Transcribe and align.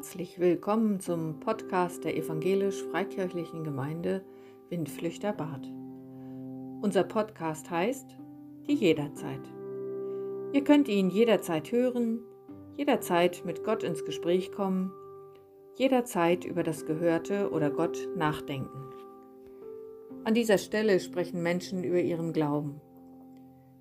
Herzlich 0.00 0.40
willkommen 0.40 0.98
zum 0.98 1.40
Podcast 1.40 2.04
der 2.04 2.16
evangelisch-freikirchlichen 2.16 3.64
Gemeinde 3.64 4.24
Windflüchter 4.70 5.34
Bad. 5.34 5.70
Unser 6.80 7.04
Podcast 7.04 7.70
heißt 7.70 8.16
Die 8.66 8.76
Jederzeit. 8.76 9.42
Ihr 10.54 10.64
könnt 10.64 10.88
ihn 10.88 11.10
jederzeit 11.10 11.70
hören, 11.70 12.20
jederzeit 12.78 13.42
mit 13.44 13.62
Gott 13.62 13.82
ins 13.82 14.02
Gespräch 14.06 14.52
kommen, 14.52 14.90
jederzeit 15.76 16.46
über 16.46 16.62
das 16.62 16.86
Gehörte 16.86 17.50
oder 17.50 17.70
Gott 17.70 18.08
nachdenken. 18.16 18.94
An 20.24 20.32
dieser 20.32 20.56
Stelle 20.56 20.98
sprechen 20.98 21.42
Menschen 21.42 21.84
über 21.84 22.00
ihren 22.00 22.32
Glauben. 22.32 22.80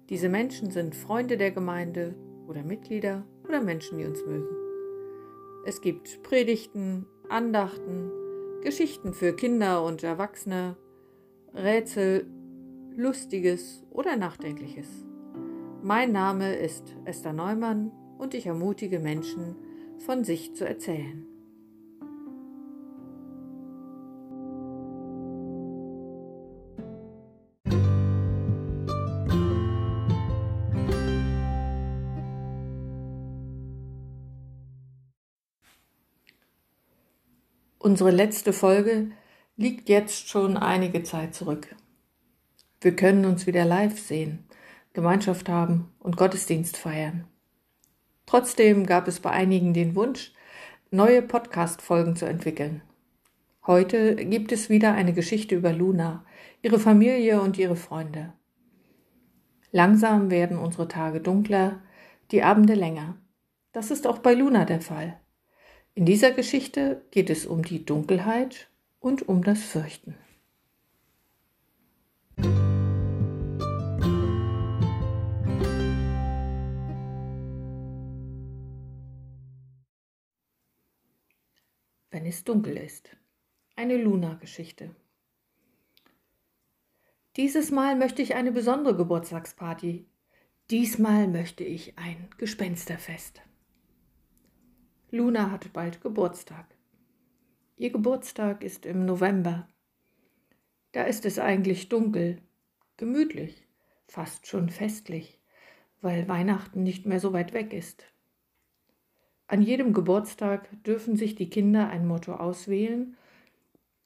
Diese 0.09 0.27
Menschen 0.27 0.69
sind 0.69 0.95
Freunde 0.95 1.37
der 1.37 1.51
Gemeinde 1.51 2.13
oder 2.45 2.61
Mitglieder 2.63 3.25
oder 3.47 3.61
Menschen, 3.61 3.99
die 3.99 4.05
uns 4.05 4.25
mögen. 4.25 4.58
Es 5.65 5.81
gibt 5.81 6.23
Predigten, 6.23 7.05
Andachten, 7.27 8.11
Geschichten 8.63 9.13
für 9.13 9.33
Kinder 9.33 9.83
und 9.83 10.03
Erwachsene, 10.03 10.77
Rätsel, 11.53 12.27
Lustiges 12.95 13.83
oder 13.91 14.15
Nachdenkliches. 14.15 14.87
Mein 15.83 16.11
Name 16.11 16.55
ist 16.55 16.95
Esther 17.05 17.33
Neumann 17.33 17.91
und 18.17 18.33
ich 18.33 18.45
ermutige 18.45 18.99
Menschen, 18.99 19.55
von 19.99 20.23
sich 20.23 20.55
zu 20.55 20.65
erzählen. 20.65 21.28
Unsere 37.89 38.11
letzte 38.11 38.53
Folge 38.53 39.07
liegt 39.57 39.89
jetzt 39.89 40.29
schon 40.29 40.57
einige 40.57 41.01
Zeit 41.01 41.33
zurück. 41.33 41.75
Wir 42.81 42.95
können 42.95 43.25
uns 43.25 43.47
wieder 43.47 43.65
live 43.65 43.99
sehen, 43.99 44.45
Gemeinschaft 44.93 45.49
haben 45.49 45.91
und 45.97 46.15
Gottesdienst 46.15 46.77
feiern. 46.77 47.25
Trotzdem 48.27 48.85
gab 48.85 49.07
es 49.07 49.19
bei 49.19 49.31
einigen 49.31 49.73
den 49.73 49.95
Wunsch, 49.95 50.33
neue 50.91 51.23
Podcast-Folgen 51.23 52.15
zu 52.15 52.27
entwickeln. 52.27 52.83
Heute 53.65 54.17
gibt 54.17 54.51
es 54.51 54.69
wieder 54.69 54.93
eine 54.93 55.13
Geschichte 55.13 55.55
über 55.55 55.73
Luna, 55.73 56.23
ihre 56.61 56.77
Familie 56.77 57.41
und 57.41 57.57
ihre 57.57 57.75
Freunde. 57.75 58.33
Langsam 59.71 60.29
werden 60.29 60.59
unsere 60.59 60.87
Tage 60.87 61.21
dunkler, 61.21 61.81
die 62.29 62.43
Abende 62.43 62.75
länger. 62.75 63.17
Das 63.71 63.89
ist 63.89 64.05
auch 64.05 64.19
bei 64.19 64.35
Luna 64.35 64.65
der 64.65 64.81
Fall. 64.81 65.18
In 65.99 66.05
dieser 66.05 66.31
Geschichte 66.31 67.01
geht 67.11 67.29
es 67.29 67.45
um 67.45 67.61
die 67.61 67.83
Dunkelheit 67.83 68.69
und 69.01 69.27
um 69.27 69.43
das 69.43 69.61
Fürchten. 69.61 70.15
Wenn 82.11 82.25
es 82.25 82.45
dunkel 82.45 82.77
ist. 82.77 83.09
Eine 83.75 83.97
Luna-Geschichte. 83.97 84.95
Dieses 87.35 87.71
Mal 87.71 87.97
möchte 87.97 88.21
ich 88.21 88.35
eine 88.35 88.53
besondere 88.53 88.95
Geburtstagsparty. 88.95 90.05
Diesmal 90.71 91.27
möchte 91.27 91.65
ich 91.65 91.97
ein 91.99 92.29
Gespensterfest. 92.37 93.41
Luna 95.11 95.49
hat 95.49 95.73
bald 95.73 96.01
Geburtstag. 96.01 96.67
Ihr 97.77 97.89
Geburtstag 97.89 98.63
ist 98.63 98.85
im 98.85 99.05
November. 99.05 99.67
Da 100.91 101.01
ist 101.01 101.25
es 101.25 101.39
eigentlich 101.39 101.89
dunkel, 101.89 102.37
gemütlich, 102.95 103.65
fast 104.05 104.45
schon 104.45 104.69
festlich, 104.69 105.39
weil 106.01 106.27
Weihnachten 106.27 106.83
nicht 106.83 107.07
mehr 107.07 107.19
so 107.19 107.33
weit 107.33 107.53
weg 107.53 107.73
ist. 107.73 108.05
An 109.47 109.63
jedem 109.63 109.93
Geburtstag 109.93 110.69
dürfen 110.83 111.15
sich 111.15 111.33
die 111.33 111.49
Kinder 111.49 111.89
ein 111.89 112.05
Motto 112.05 112.35
auswählen 112.35 113.17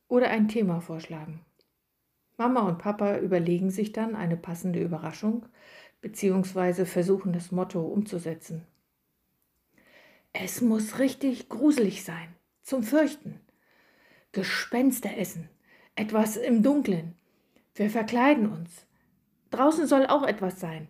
oder 0.08 0.30
ein 0.30 0.48
Thema 0.48 0.80
vorschlagen. 0.80 1.42
Mama 2.38 2.62
und 2.62 2.78
Papa 2.78 3.18
überlegen 3.18 3.72
sich 3.72 3.92
dann 3.92 4.16
eine 4.16 4.38
passende 4.38 4.82
Überraschung 4.82 5.48
bzw. 6.00 6.86
versuchen 6.86 7.34
das 7.34 7.52
Motto 7.52 7.82
umzusetzen. 7.82 8.66
Es 10.34 10.62
muss 10.62 10.98
richtig 10.98 11.48
gruselig 11.48 12.04
sein, 12.04 12.36
zum 12.64 12.82
Fürchten. 12.82 13.40
Gespenster 14.32 15.16
essen, 15.16 15.48
etwas 15.96 16.38
im 16.38 16.64
Dunkeln. 16.64 17.16
Wir 17.76 17.92
verkleiden 17.92 18.52
uns. 18.52 18.88
Draußen 19.52 19.86
soll 19.86 20.08
auch 20.08 20.24
etwas 20.24 20.60
sein. 20.60 20.88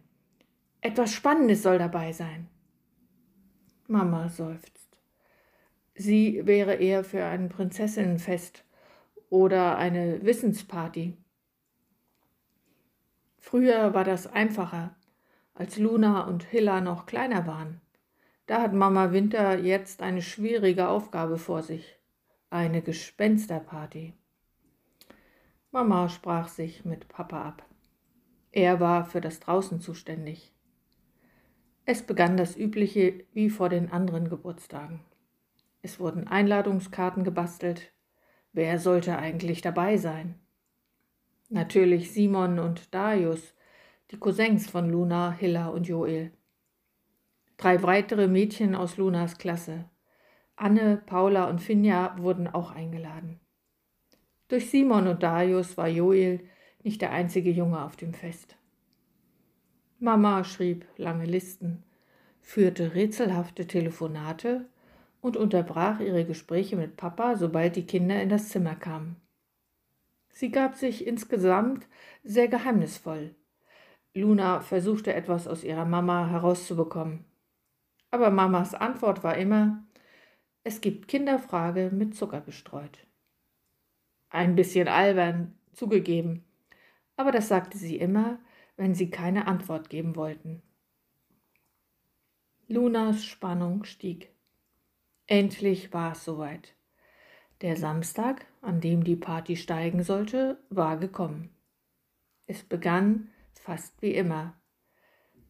Etwas 0.79 1.11
Spannendes 1.13 1.61
soll 1.61 1.77
dabei 1.77 2.13
sein. 2.13 2.47
Mama 3.87 4.29
seufzt. 4.29 4.97
Sie 5.93 6.45
wäre 6.45 6.75
eher 6.75 7.03
für 7.03 7.25
ein 7.25 7.49
Prinzessinnenfest 7.49 8.63
oder 9.29 9.77
eine 9.77 10.23
Wissensparty. 10.23 11.17
Früher 13.39 13.93
war 13.93 14.05
das 14.05 14.25
einfacher, 14.25 14.95
als 15.53 15.77
Luna 15.77 16.21
und 16.27 16.43
Hilla 16.45 16.79
noch 16.79 17.05
kleiner 17.05 17.45
waren. 17.45 17.81
Da 18.45 18.61
hat 18.61 18.73
Mama 18.73 19.13
Winter 19.13 19.57
jetzt 19.57 20.01
eine 20.01 20.21
schwierige 20.21 20.89
Aufgabe 20.89 21.37
vor 21.37 21.63
sich. 21.63 21.97
Eine 22.49 22.81
Gespensterparty. 22.81 24.13
Mama 25.71 26.09
sprach 26.09 26.49
sich 26.49 26.83
mit 26.83 27.07
Papa 27.07 27.41
ab. 27.41 27.65
Er 28.51 28.79
war 28.79 29.05
für 29.05 29.21
das 29.21 29.39
Draußen 29.39 29.79
zuständig. 29.79 30.53
Es 31.85 32.03
begann 32.03 32.37
das 32.37 32.55
Übliche 32.55 33.25
wie 33.33 33.49
vor 33.49 33.69
den 33.69 33.91
anderen 33.91 34.29
Geburtstagen. 34.29 34.99
Es 35.81 35.99
wurden 35.99 36.27
Einladungskarten 36.27 37.23
gebastelt. 37.23 37.91
Wer 38.51 38.77
sollte 38.77 39.17
eigentlich 39.17 39.61
dabei 39.61 39.97
sein? 39.97 40.35
Natürlich 41.49 42.11
Simon 42.11 42.59
und 42.59 42.93
Darius, 42.93 43.53
die 44.11 44.17
Cousins 44.17 44.69
von 44.69 44.89
Luna, 44.89 45.31
Hilla 45.31 45.69
und 45.69 45.87
Joel. 45.87 46.31
Drei 47.63 47.81
weitere 47.81 48.27
Mädchen 48.27 48.75
aus 48.75 48.97
Lunas 48.97 49.37
Klasse, 49.37 49.85
Anne, 50.57 51.01
Paula 51.05 51.49
und 51.49 51.61
Finja, 51.61 52.13
wurden 52.17 52.45
auch 52.49 52.71
eingeladen. 52.71 53.39
Durch 54.49 54.69
Simon 54.69 55.07
und 55.07 55.23
Darius 55.23 55.77
war 55.77 55.87
Joel 55.87 56.41
nicht 56.83 57.01
der 57.01 57.13
einzige 57.13 57.49
Junge 57.51 57.81
auf 57.81 57.95
dem 57.95 58.13
Fest. 58.13 58.57
Mama 59.97 60.43
schrieb 60.43 60.85
lange 60.97 61.23
Listen, 61.23 61.85
führte 62.41 62.95
rätselhafte 62.95 63.65
Telefonate 63.65 64.65
und 65.21 65.37
unterbrach 65.37 66.01
ihre 66.01 66.25
Gespräche 66.25 66.75
mit 66.75 66.97
Papa, 66.97 67.37
sobald 67.37 67.77
die 67.77 67.87
Kinder 67.87 68.21
in 68.21 68.27
das 68.27 68.49
Zimmer 68.49 68.75
kamen. 68.75 69.15
Sie 70.27 70.51
gab 70.51 70.75
sich 70.75 71.07
insgesamt 71.07 71.87
sehr 72.25 72.49
geheimnisvoll. 72.49 73.33
Luna 74.13 74.59
versuchte 74.59 75.13
etwas 75.13 75.47
aus 75.47 75.63
ihrer 75.63 75.85
Mama 75.85 76.27
herauszubekommen. 76.27 77.23
Aber 78.13 78.29
Mamas 78.29 78.75
Antwort 78.75 79.23
war 79.23 79.37
immer, 79.37 79.83
es 80.63 80.81
gibt 80.81 81.07
Kinderfrage 81.07 81.89
mit 81.91 82.15
Zucker 82.15 82.41
gestreut. 82.41 83.07
Ein 84.29 84.55
bisschen 84.55 84.87
albern, 84.87 85.57
zugegeben, 85.71 86.45
aber 87.17 87.31
das 87.31 87.47
sagte 87.47 87.75
sie 87.75 87.97
immer, 87.97 88.37
wenn 88.77 88.93
sie 88.93 89.09
keine 89.09 89.47
Antwort 89.47 89.89
geben 89.89 90.15
wollten. 90.15 90.61
Lunas 92.67 93.25
Spannung 93.25 93.83
stieg. 93.83 94.31
Endlich 95.25 95.91
war 95.91 96.11
es 96.11 96.23
soweit. 96.23 96.75
Der 97.61 97.77
Samstag, 97.77 98.45
an 98.61 98.79
dem 98.79 99.03
die 99.03 99.15
Party 99.15 99.55
steigen 99.55 100.03
sollte, 100.03 100.59
war 100.69 100.97
gekommen. 100.97 101.49
Es 102.45 102.61
begann 102.61 103.31
fast 103.55 103.99
wie 104.03 104.13
immer 104.13 104.53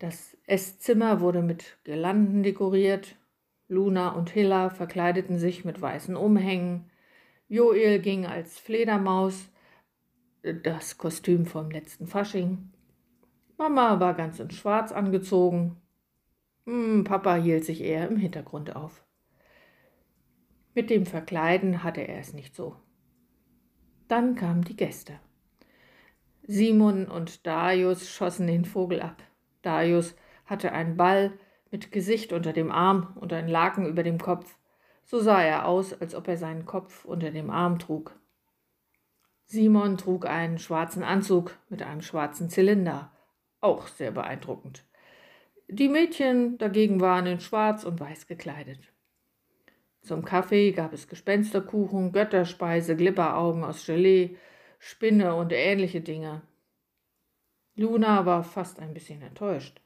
das 0.03 0.35
Esszimmer 0.47 1.21
wurde 1.21 1.41
mit 1.41 1.77
Girlanden 1.85 2.43
dekoriert. 2.43 3.15
Luna 3.69 4.09
und 4.09 4.29
Hilla 4.29 4.69
verkleideten 4.69 5.37
sich 5.39 5.63
mit 5.63 5.81
weißen 5.81 6.17
Umhängen. 6.17 6.91
Joel 7.47 7.99
ging 7.99 8.25
als 8.25 8.59
Fledermaus, 8.59 9.49
das 10.41 10.97
Kostüm 10.97 11.45
vom 11.45 11.71
letzten 11.71 12.05
Fasching. 12.05 12.73
Mama 13.57 14.01
war 14.01 14.13
ganz 14.13 14.41
in 14.41 14.51
Schwarz 14.51 14.91
angezogen. 14.91 15.77
Hm, 16.65 17.05
Papa 17.05 17.35
hielt 17.35 17.63
sich 17.63 17.79
eher 17.79 18.09
im 18.09 18.17
Hintergrund 18.17 18.75
auf. 18.75 19.05
Mit 20.75 20.89
dem 20.89 21.05
Verkleiden 21.05 21.81
hatte 21.81 22.01
er 22.01 22.19
es 22.19 22.33
nicht 22.33 22.57
so. 22.57 22.75
Dann 24.09 24.35
kamen 24.35 24.65
die 24.65 24.75
Gäste. 24.75 25.21
Simon 26.45 27.07
und 27.07 27.47
Darius 27.47 28.09
schossen 28.09 28.47
den 28.47 28.65
Vogel 28.65 28.99
ab. 28.99 29.23
Darius 29.63 30.15
hatte 30.45 30.71
einen 30.71 30.95
Ball 30.95 31.33
mit 31.71 31.91
Gesicht 31.91 32.31
unter 32.31 32.53
dem 32.53 32.71
Arm 32.71 33.17
und 33.19 33.33
ein 33.33 33.47
Laken 33.47 33.87
über 33.87 34.03
dem 34.03 34.19
Kopf. 34.19 34.55
So 35.03 35.19
sah 35.19 35.41
er 35.41 35.65
aus, 35.67 35.99
als 35.99 36.13
ob 36.13 36.27
er 36.27 36.37
seinen 36.37 36.65
Kopf 36.65 37.03
unter 37.05 37.31
dem 37.31 37.49
Arm 37.49 37.79
trug. 37.79 38.15
Simon 39.45 39.97
trug 39.97 40.25
einen 40.25 40.59
schwarzen 40.59 41.03
Anzug 41.03 41.57
mit 41.69 41.81
einem 41.81 42.01
schwarzen 42.01 42.49
Zylinder, 42.49 43.11
auch 43.59 43.87
sehr 43.87 44.11
beeindruckend. 44.11 44.85
Die 45.67 45.89
Mädchen 45.89 46.57
dagegen 46.57 47.01
waren 47.01 47.25
in 47.25 47.39
schwarz 47.39 47.83
und 47.83 47.99
weiß 47.99 48.27
gekleidet. 48.27 48.93
Zum 50.01 50.25
Kaffee 50.25 50.71
gab 50.73 50.93
es 50.93 51.07
Gespensterkuchen, 51.07 52.11
Götterspeise, 52.11 52.95
Glibberaugen 52.95 53.63
aus 53.63 53.85
Gelee, 53.85 54.35
Spinne 54.77 55.35
und 55.35 55.53
ähnliche 55.53 56.01
Dinge. 56.01 56.41
Luna 57.75 58.25
war 58.25 58.43
fast 58.43 58.79
ein 58.79 58.93
bisschen 58.93 59.21
enttäuscht. 59.21 59.81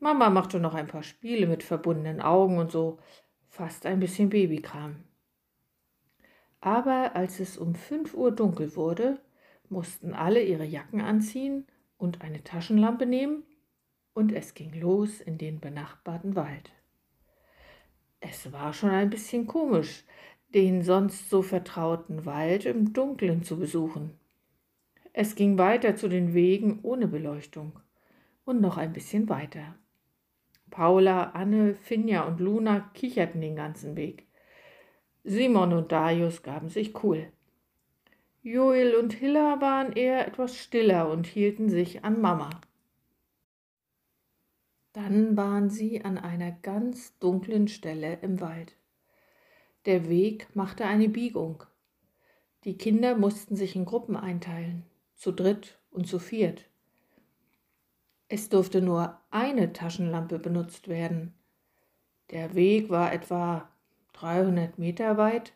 Mama 0.00 0.30
machte 0.30 0.60
noch 0.60 0.74
ein 0.74 0.86
paar 0.86 1.02
Spiele 1.02 1.46
mit 1.46 1.62
verbundenen 1.62 2.20
Augen 2.20 2.58
und 2.58 2.70
so, 2.70 2.98
fast 3.48 3.86
ein 3.86 4.00
bisschen 4.00 4.30
Babykram. 4.30 5.04
Aber 6.60 7.14
als 7.14 7.40
es 7.40 7.56
um 7.56 7.74
fünf 7.74 8.14
Uhr 8.14 8.32
dunkel 8.32 8.74
wurde, 8.76 9.20
mussten 9.68 10.14
alle 10.14 10.42
ihre 10.42 10.64
Jacken 10.64 11.00
anziehen 11.00 11.66
und 11.98 12.22
eine 12.22 12.42
Taschenlampe 12.42 13.06
nehmen, 13.06 13.44
und 14.14 14.32
es 14.32 14.54
ging 14.54 14.72
los 14.72 15.20
in 15.20 15.36
den 15.36 15.60
benachbarten 15.60 16.36
Wald. 16.36 16.72
Es 18.20 18.50
war 18.50 18.72
schon 18.72 18.90
ein 18.90 19.10
bisschen 19.10 19.46
komisch, 19.46 20.04
den 20.54 20.82
sonst 20.82 21.28
so 21.28 21.42
vertrauten 21.42 22.24
Wald 22.24 22.64
im 22.64 22.94
Dunkeln 22.94 23.42
zu 23.42 23.58
besuchen. 23.58 24.18
Es 25.18 25.34
ging 25.34 25.56
weiter 25.56 25.96
zu 25.96 26.08
den 26.08 26.34
Wegen 26.34 26.80
ohne 26.82 27.08
Beleuchtung 27.08 27.80
und 28.44 28.60
noch 28.60 28.76
ein 28.76 28.92
bisschen 28.92 29.30
weiter. 29.30 29.74
Paula, 30.68 31.30
Anne, 31.30 31.74
Finja 31.74 32.24
und 32.24 32.38
Luna 32.38 32.90
kicherten 32.92 33.40
den 33.40 33.56
ganzen 33.56 33.96
Weg. 33.96 34.26
Simon 35.24 35.72
und 35.72 35.90
Darius 35.90 36.42
gaben 36.42 36.68
sich 36.68 37.02
cool. 37.02 37.32
Joel 38.42 38.94
und 38.94 39.14
Hilla 39.14 39.58
waren 39.62 39.92
eher 39.92 40.28
etwas 40.28 40.54
stiller 40.54 41.10
und 41.10 41.26
hielten 41.26 41.70
sich 41.70 42.04
an 42.04 42.20
Mama. 42.20 42.50
Dann 44.92 45.34
waren 45.34 45.70
sie 45.70 46.04
an 46.04 46.18
einer 46.18 46.52
ganz 46.52 47.18
dunklen 47.20 47.68
Stelle 47.68 48.18
im 48.20 48.42
Wald. 48.42 48.76
Der 49.86 50.10
Weg 50.10 50.54
machte 50.54 50.84
eine 50.84 51.08
Biegung. 51.08 51.62
Die 52.64 52.76
Kinder 52.76 53.16
mussten 53.16 53.56
sich 53.56 53.76
in 53.76 53.86
Gruppen 53.86 54.14
einteilen, 54.14 54.84
zu 55.16 55.32
dritt 55.32 55.78
und 55.90 56.06
zu 56.06 56.18
viert. 56.18 56.68
Es 58.28 58.48
durfte 58.48 58.82
nur 58.82 59.20
eine 59.30 59.72
Taschenlampe 59.72 60.38
benutzt 60.38 60.88
werden. 60.88 61.34
Der 62.30 62.54
Weg 62.54 62.90
war 62.90 63.12
etwa 63.12 63.68
300 64.14 64.78
Meter 64.78 65.16
weit. 65.16 65.52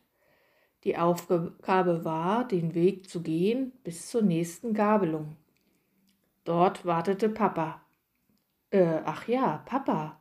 Die 0.84 0.96
Aufgabe 0.96 2.04
war, 2.04 2.46
den 2.46 2.74
Weg 2.74 3.08
zu 3.08 3.22
gehen 3.22 3.72
bis 3.84 4.08
zur 4.08 4.22
nächsten 4.22 4.72
Gabelung. 4.72 5.36
Dort 6.44 6.86
wartete 6.86 7.28
Papa. 7.28 7.82
Äh, 8.70 9.00
ach 9.04 9.28
ja, 9.28 9.62
Papa. 9.66 10.20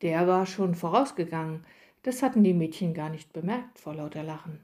Der 0.00 0.26
war 0.26 0.46
schon 0.46 0.74
vorausgegangen. 0.74 1.64
Das 2.02 2.22
hatten 2.22 2.44
die 2.44 2.54
Mädchen 2.54 2.94
gar 2.94 3.10
nicht 3.10 3.32
bemerkt 3.32 3.78
vor 3.78 3.94
lauter 3.94 4.22
Lachen. 4.22 4.60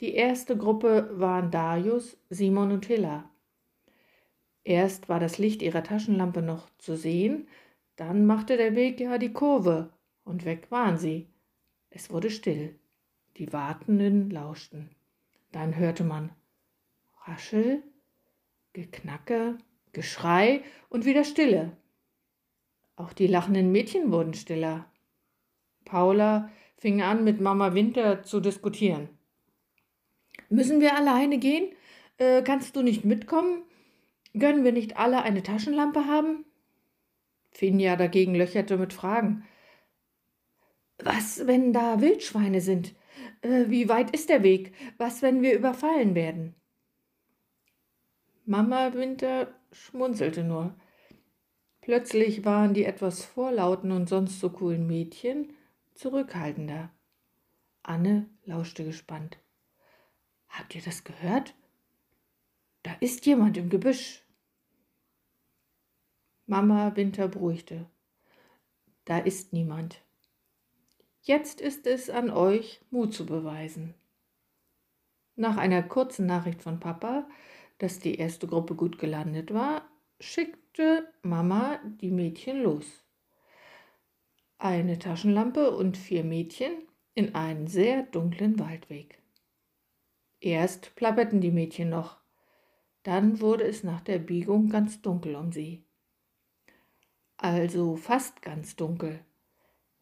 Die 0.00 0.14
erste 0.14 0.56
Gruppe 0.56 1.10
waren 1.12 1.50
Darius, 1.50 2.18
Simon 2.28 2.72
und 2.72 2.86
Hilla. 2.86 3.30
Erst 4.62 5.08
war 5.08 5.20
das 5.20 5.38
Licht 5.38 5.62
ihrer 5.62 5.82
Taschenlampe 5.82 6.42
noch 6.42 6.68
zu 6.78 6.96
sehen, 6.96 7.48
dann 7.96 8.26
machte 8.26 8.58
der 8.58 8.74
Weg 8.74 9.00
ja 9.00 9.16
die 9.16 9.32
Kurve 9.32 9.90
und 10.24 10.44
weg 10.44 10.70
waren 10.70 10.98
sie. 10.98 11.28
Es 11.88 12.10
wurde 12.10 12.30
still. 12.30 12.78
Die 13.38 13.52
Wartenden 13.52 14.28
lauschten. 14.30 14.90
Dann 15.50 15.76
hörte 15.76 16.04
man 16.04 16.30
Raschel, 17.24 17.82
Geknacke, 18.74 19.56
Geschrei 19.92 20.62
und 20.90 21.06
wieder 21.06 21.24
Stille. 21.24 21.74
Auch 22.96 23.14
die 23.14 23.26
lachenden 23.26 23.72
Mädchen 23.72 24.12
wurden 24.12 24.34
stiller. 24.34 24.84
Paula 25.86 26.50
fing 26.76 27.00
an, 27.00 27.24
mit 27.24 27.40
Mama 27.40 27.72
Winter 27.72 28.22
zu 28.22 28.40
diskutieren. 28.40 29.08
Müssen 30.48 30.80
wir 30.80 30.96
alleine 30.96 31.38
gehen? 31.38 31.72
Äh, 32.18 32.42
kannst 32.42 32.76
du 32.76 32.82
nicht 32.82 33.04
mitkommen? 33.04 33.62
Gönnen 34.34 34.64
wir 34.64 34.72
nicht 34.72 34.96
alle 34.96 35.22
eine 35.22 35.42
Taschenlampe 35.42 36.06
haben? 36.06 36.44
Finja 37.50 37.96
dagegen 37.96 38.34
löcherte 38.34 38.76
mit 38.76 38.92
Fragen. 38.92 39.44
Was, 40.98 41.46
wenn 41.46 41.72
da 41.72 42.00
Wildschweine 42.00 42.60
sind? 42.60 42.94
Äh, 43.42 43.64
wie 43.68 43.88
weit 43.88 44.10
ist 44.10 44.28
der 44.28 44.42
Weg? 44.42 44.72
Was, 44.98 45.22
wenn 45.22 45.42
wir 45.42 45.54
überfallen 45.54 46.14
werden? 46.14 46.54
Mama 48.44 48.94
Winter 48.94 49.54
schmunzelte 49.72 50.44
nur. 50.44 50.74
Plötzlich 51.80 52.44
waren 52.44 52.74
die 52.74 52.84
etwas 52.84 53.24
vorlauten 53.24 53.92
und 53.92 54.08
sonst 54.08 54.40
so 54.40 54.50
coolen 54.50 54.86
Mädchen 54.86 55.52
zurückhaltender. 55.94 56.90
Anne 57.82 58.28
lauschte 58.44 58.84
gespannt. 58.84 59.38
Habt 60.48 60.74
ihr 60.74 60.82
das 60.82 61.04
gehört? 61.04 61.54
Da 62.82 62.92
ist 63.00 63.26
jemand 63.26 63.56
im 63.56 63.68
Gebüsch. 63.68 64.24
Mama 66.46 66.94
Winter 66.94 67.28
beruhigte. 67.28 67.86
Da 69.04 69.18
ist 69.18 69.52
niemand. 69.52 70.00
Jetzt 71.22 71.60
ist 71.60 71.86
es 71.86 72.08
an 72.08 72.30
euch, 72.30 72.80
Mut 72.90 73.12
zu 73.12 73.26
beweisen. 73.26 73.94
Nach 75.34 75.56
einer 75.56 75.82
kurzen 75.82 76.26
Nachricht 76.26 76.62
von 76.62 76.78
Papa, 76.78 77.28
dass 77.78 77.98
die 77.98 78.14
erste 78.14 78.46
Gruppe 78.46 78.74
gut 78.74 78.98
gelandet 78.98 79.52
war, 79.52 79.90
schickte 80.20 81.12
Mama 81.22 81.80
die 82.00 82.10
Mädchen 82.10 82.62
los. 82.62 82.86
Eine 84.58 84.98
Taschenlampe 84.98 85.76
und 85.76 85.96
vier 85.96 86.24
Mädchen 86.24 86.72
in 87.14 87.34
einen 87.34 87.66
sehr 87.66 88.04
dunklen 88.04 88.58
Waldweg. 88.58 89.20
Erst 90.40 90.94
plapperten 90.96 91.40
die 91.40 91.50
Mädchen 91.50 91.88
noch, 91.88 92.18
dann 93.02 93.40
wurde 93.40 93.64
es 93.64 93.84
nach 93.84 94.00
der 94.00 94.18
Biegung 94.18 94.68
ganz 94.68 95.00
dunkel 95.00 95.36
um 95.36 95.52
sie 95.52 95.86
also 97.36 97.96
fast 97.96 98.42
ganz 98.42 98.76
dunkel. 98.76 99.20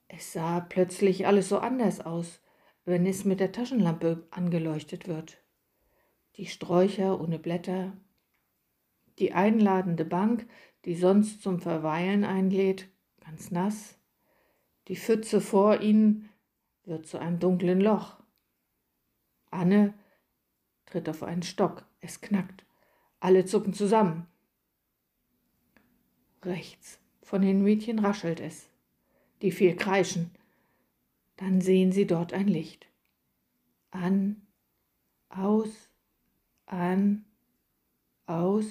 Es 0.08 0.32
sah 0.32 0.61
plötzlich 0.61 1.26
alles 1.26 1.49
so 1.49 1.58
anders 1.58 2.00
aus, 2.00 2.40
wenn 2.85 3.06
es 3.06 3.25
mit 3.25 3.40
der 3.40 3.52
Taschenlampe 3.52 4.26
angeleuchtet 4.30 5.08
wird. 5.08 5.38
Die 6.37 6.47
Sträucher 6.47 7.20
ohne 7.20 7.38
Blätter, 7.38 7.97
die 9.18 9.32
einladende 9.32 10.04
Bank, 10.04 10.47
die 10.85 10.94
sonst 10.94 11.42
zum 11.42 11.61
Verweilen 11.61 12.25
einlädt, 12.25 12.88
ganz 13.25 13.50
nass, 13.50 13.99
die 14.88 14.97
Pfütze 14.97 15.40
vor 15.40 15.80
ihnen 15.80 16.28
wird 16.85 17.06
zu 17.06 17.18
einem 17.18 17.38
dunklen 17.38 17.80
Loch. 17.80 18.18
Anne 19.50 19.94
tritt 20.94 21.08
auf 21.08 21.24
einen 21.24 21.42
Stock, 21.42 21.84
es 22.00 22.20
knackt, 22.20 22.64
alle 23.18 23.44
zucken 23.44 23.74
zusammen. 23.74 24.28
Rechts 26.44 27.00
von 27.20 27.42
den 27.42 27.64
Mädchen 27.64 27.98
raschelt 27.98 28.38
es. 28.38 28.68
Die 29.42 29.50
vier 29.50 29.74
kreischen. 29.74 30.30
Dann 31.36 31.60
sehen 31.60 31.90
sie 31.90 32.06
dort 32.06 32.32
ein 32.32 32.46
Licht. 32.46 32.86
An, 33.90 34.40
aus, 35.30 35.90
an, 36.66 37.24
aus. 38.26 38.66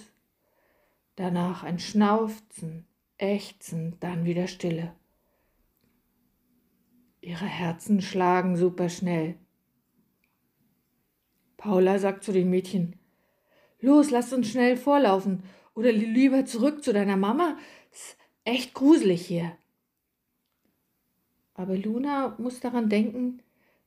Danach 1.17 1.63
ein 1.63 1.77
Schnaufzen, 1.77 2.85
Ächzen, 3.17 3.97
dann 3.99 4.23
wieder 4.23 4.47
Stille. 4.47 4.95
Ihre 7.19 7.47
Herzen 7.47 8.01
schlagen 8.01 8.55
superschnell. 8.55 9.35
Paula 11.63 11.97
sagt 11.97 12.25
zu 12.25 12.33
den 12.33 12.49
Mädchen, 12.49 12.99
Los, 13.79 14.11
lasst 14.11 14.33
uns 14.33 14.49
schnell 14.49 14.75
vorlaufen 14.75 15.43
oder 15.75 15.93
lieber 15.93 16.45
zurück 16.45 16.83
zu 16.83 16.91
deiner 16.91 17.15
Mama 17.15 17.57
echt 18.43 18.73
gruselig 18.73 19.25
hier. 19.25 19.55
Aber 21.53 21.77
Luna 21.77 22.35
muss 22.37 22.59
daran 22.59 22.89
denken, 22.89 23.41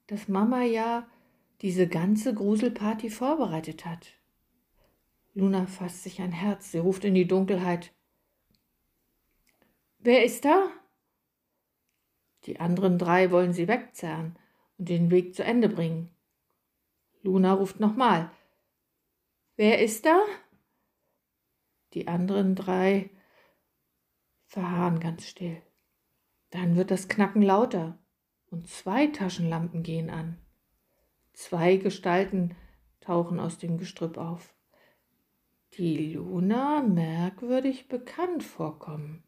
dass 0.07 0.27
Mama 0.27 0.63
ja 0.63 1.07
diese 1.61 1.87
ganze 1.87 2.33
Gruselparty 2.33 3.11
vorbereitet 3.11 3.85
hat. 3.85 4.09
Luna 5.35 5.67
fasst 5.67 6.03
sich 6.03 6.23
ein 6.23 6.33
Herz, 6.33 6.73
sie 6.73 6.79
ruft 6.79 7.05
in 7.05 7.13
die 7.13 7.29
Dunkelheit. 7.29 7.93
Wer 9.99 10.25
ist 10.25 10.47
da? 10.47 10.71
Die 12.45 12.59
anderen 12.59 12.97
drei 12.97 13.31
wollen 13.31 13.53
sie 13.53 13.69
wegzerren 13.69 14.39
und 14.79 14.89
den 14.89 15.11
Weg 15.11 15.35
zu 15.35 15.45
Ende 15.45 15.69
bringen. 15.69 16.16
Luna 17.27 17.55
ruft 17.55 17.81
nochmal. 17.81 18.31
Wer 19.57 19.83
ist 19.83 20.07
da? 20.07 20.25
Die 21.93 22.07
anderen 22.07 22.55
drei 22.55 23.11
verharren 24.47 25.01
ganz 25.01 25.27
still. 25.27 25.61
Dann 26.51 26.77
wird 26.77 26.93
das 26.93 27.09
Knacken 27.09 27.43
lauter 27.43 27.99
und 28.51 28.69
zwei 28.69 29.09
Taschenlampen 29.09 29.83
gehen 29.83 30.09
an. 30.09 30.39
Zwei 31.33 31.79
Gestalten 31.79 32.55
tauchen 33.01 33.41
aus 33.41 33.59
dem 33.59 33.77
Gestrüpp 33.77 34.19
auf, 34.19 34.55
die 35.73 36.13
Luna 36.13 36.81
merkwürdig 36.83 37.89
bekannt 37.89 38.45
vorkommen. 38.45 39.25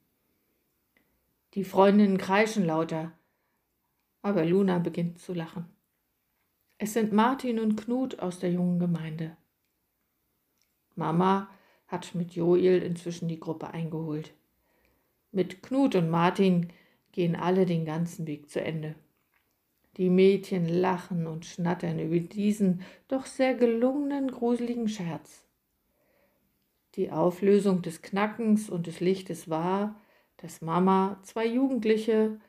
Die 1.54 1.64
Freundinnen 1.64 2.16
kreischen 2.16 2.64
lauter, 2.64 3.12
aber 4.22 4.44
Luna 4.44 4.78
beginnt 4.78 5.18
zu 5.18 5.34
lachen. 5.34 5.77
Es 6.80 6.92
sind 6.92 7.12
Martin 7.12 7.58
und 7.58 7.76
Knut 7.76 8.20
aus 8.20 8.38
der 8.38 8.52
jungen 8.52 8.78
Gemeinde. 8.78 9.36
Mama 10.94 11.50
hat 11.88 12.14
mit 12.14 12.32
Joel 12.32 12.82
inzwischen 12.82 13.28
die 13.28 13.40
Gruppe 13.40 13.68
eingeholt. 13.70 14.32
Mit 15.32 15.60
Knut 15.60 15.96
und 15.96 16.08
Martin 16.08 16.68
gehen 17.10 17.34
alle 17.34 17.66
den 17.66 17.84
ganzen 17.84 18.28
Weg 18.28 18.48
zu 18.48 18.60
Ende. 18.62 18.94
Die 19.96 20.08
Mädchen 20.08 20.68
lachen 20.68 21.26
und 21.26 21.46
schnattern 21.46 21.98
über 21.98 22.20
diesen 22.20 22.82
doch 23.08 23.26
sehr 23.26 23.54
gelungenen, 23.54 24.30
gruseligen 24.30 24.88
Scherz. 24.88 25.44
Die 26.94 27.10
Auflösung 27.10 27.82
des 27.82 28.02
Knackens 28.02 28.70
und 28.70 28.86
des 28.86 29.00
Lichtes 29.00 29.50
war, 29.50 30.00
dass 30.36 30.60
Mama 30.60 31.18
zwei 31.24 31.46
Jugendliche, 31.46 32.40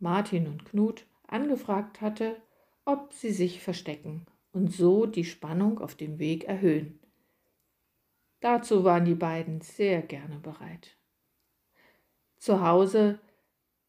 Martin 0.00 0.46
und 0.46 0.64
Knut, 0.64 1.04
angefragt 1.26 2.00
hatte, 2.00 2.40
ob 2.84 3.12
sie 3.12 3.32
sich 3.32 3.60
verstecken 3.60 4.26
und 4.52 4.72
so 4.72 5.06
die 5.06 5.24
Spannung 5.24 5.78
auf 5.78 5.94
dem 5.94 6.18
Weg 6.18 6.44
erhöhen. 6.44 7.00
Dazu 8.40 8.84
waren 8.84 9.04
die 9.04 9.14
beiden 9.14 9.60
sehr 9.60 10.02
gerne 10.02 10.38
bereit. 10.38 10.96
Zu 12.38 12.60
Hause 12.60 13.20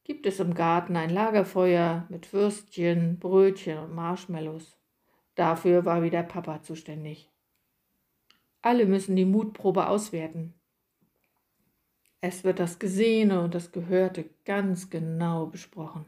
gibt 0.03 0.25
es 0.27 0.39
im 0.39 0.53
Garten 0.53 0.95
ein 0.95 1.09
Lagerfeuer 1.09 2.05
mit 2.09 2.31
Würstchen, 2.33 3.17
Brötchen 3.17 3.79
und 3.79 3.95
Marshmallows. 3.95 4.77
Dafür 5.35 5.85
war 5.85 6.03
wieder 6.03 6.21
Papa 6.21 6.61
zuständig. 6.61 7.31
Alle 8.61 8.85
müssen 8.85 9.15
die 9.15 9.25
Mutprobe 9.25 9.87
auswerten. 9.87 10.53
Es 12.21 12.43
wird 12.43 12.59
das 12.59 12.79
Gesehene 12.79 13.41
und 13.41 13.55
das 13.55 13.71
Gehörte 13.71 14.29
ganz 14.45 14.89
genau 14.89 15.47
besprochen. 15.47 16.05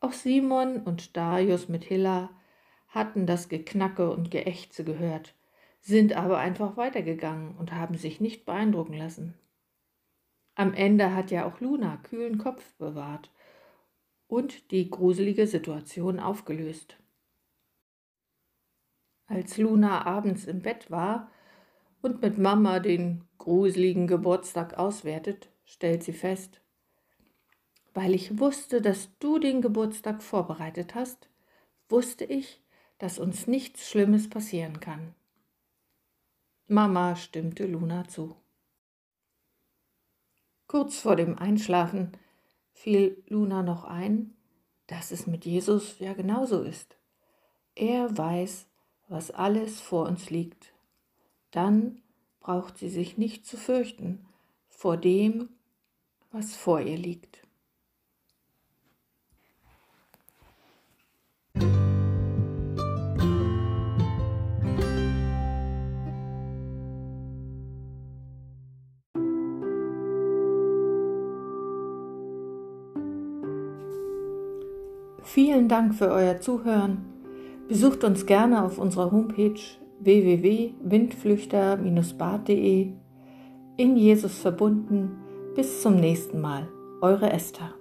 Auch 0.00 0.12
Simon 0.12 0.82
und 0.82 1.16
Darius 1.16 1.68
mit 1.68 1.84
Hilla 1.84 2.30
hatten 2.88 3.26
das 3.26 3.48
Geknacke 3.48 4.10
und 4.10 4.30
Geächze 4.30 4.84
gehört, 4.84 5.34
sind 5.80 6.12
aber 6.12 6.38
einfach 6.38 6.76
weitergegangen 6.76 7.56
und 7.56 7.72
haben 7.72 7.96
sich 7.96 8.20
nicht 8.20 8.46
beeindrucken 8.46 8.94
lassen. 8.94 9.34
Am 10.54 10.74
Ende 10.74 11.14
hat 11.14 11.30
ja 11.30 11.46
auch 11.46 11.60
Luna 11.60 11.96
kühlen 11.98 12.38
Kopf 12.38 12.74
bewahrt 12.78 13.30
und 14.26 14.70
die 14.70 14.90
gruselige 14.90 15.46
Situation 15.46 16.20
aufgelöst. 16.20 16.96
Als 19.26 19.58
Luna 19.58 20.06
abends 20.06 20.46
im 20.46 20.62
Bett 20.62 20.90
war 20.90 21.30
und 22.02 22.22
mit 22.22 22.38
Mama 22.38 22.80
den 22.80 23.24
gruseligen 23.38 24.06
Geburtstag 24.06 24.78
auswertet, 24.78 25.50
stellt 25.64 26.02
sie 26.02 26.12
fest, 26.12 26.60
weil 27.94 28.14
ich 28.14 28.38
wusste, 28.38 28.80
dass 28.80 29.10
du 29.18 29.38
den 29.38 29.62
Geburtstag 29.62 30.22
vorbereitet 30.22 30.94
hast, 30.94 31.28
wusste 31.88 32.24
ich, 32.24 32.62
dass 32.98 33.18
uns 33.18 33.46
nichts 33.46 33.88
Schlimmes 33.88 34.28
passieren 34.28 34.80
kann. 34.80 35.14
Mama 36.66 37.16
stimmte 37.16 37.66
Luna 37.66 38.06
zu. 38.08 38.36
Kurz 40.66 40.98
vor 40.98 41.16
dem 41.16 41.38
Einschlafen 41.38 42.12
fiel 42.72 43.22
Luna 43.26 43.62
noch 43.62 43.84
ein, 43.84 44.36
dass 44.86 45.10
es 45.10 45.26
mit 45.26 45.46
Jesus 45.46 45.98
ja 45.98 46.12
genauso 46.12 46.62
ist. 46.62 46.98
Er 47.74 48.16
weiß, 48.16 48.66
was 49.08 49.30
alles 49.30 49.80
vor 49.80 50.06
uns 50.06 50.30
liegt. 50.30 50.74
Dann 51.50 52.02
braucht 52.40 52.78
sie 52.78 52.88
sich 52.88 53.16
nicht 53.16 53.46
zu 53.46 53.56
fürchten 53.56 54.26
vor 54.68 54.96
dem, 54.96 55.48
was 56.30 56.54
vor 56.54 56.80
ihr 56.80 56.98
liegt. 56.98 57.37
Vielen 75.34 75.68
Dank 75.68 75.94
für 75.94 76.10
euer 76.10 76.40
Zuhören. 76.40 77.04
Besucht 77.68 78.02
uns 78.02 78.24
gerne 78.24 78.64
auf 78.64 78.78
unserer 78.78 79.12
Homepage 79.12 79.60
www.windflüchter-bad.de. 80.00 82.92
In 83.76 83.96
Jesus 83.98 84.38
verbunden. 84.38 85.18
Bis 85.54 85.82
zum 85.82 85.96
nächsten 85.96 86.40
Mal. 86.40 86.66
Eure 87.02 87.30
Esther. 87.30 87.77